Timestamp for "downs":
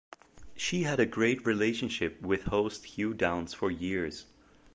3.13-3.53